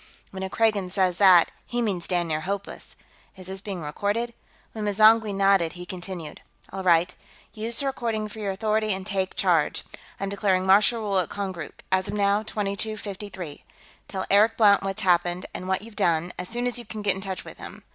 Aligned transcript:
"When 0.31 0.41
a 0.41 0.49
Kragan 0.49 0.89
says 0.89 1.19
that, 1.19 1.51
he 1.67 1.79
means 1.79 2.07
damn 2.07 2.27
near 2.27 2.41
hopeless. 2.41 2.95
Is 3.37 3.45
this 3.45 3.61
being 3.61 3.81
recorded?" 3.83 4.33
When 4.71 4.85
M'zangwe 4.85 5.31
nodded, 5.31 5.73
he 5.73 5.85
continued: 5.85 6.41
"All 6.73 6.81
right. 6.81 7.13
Use 7.53 7.79
the 7.81 7.85
recording 7.85 8.27
for 8.27 8.39
your 8.39 8.49
authority 8.49 8.93
and 8.93 9.05
take 9.05 9.35
charge. 9.35 9.83
I'm 10.19 10.29
declaring 10.29 10.65
martial 10.65 11.01
rule 11.01 11.19
at 11.19 11.29
Konkrook, 11.29 11.83
as 11.91 12.07
of 12.07 12.15
now, 12.15 12.41
2253. 12.41 13.63
Tell 14.07 14.25
Eric 14.31 14.57
Blount 14.57 14.81
what's 14.81 15.03
happened, 15.03 15.45
and 15.53 15.67
what 15.67 15.83
you've 15.83 15.95
done, 15.95 16.33
as 16.39 16.49
soon 16.49 16.65
as 16.65 16.79
you 16.79 16.85
can 16.85 17.03
get 17.03 17.13
in 17.13 17.21
touch 17.21 17.45
with 17.45 17.59
him. 17.59 17.83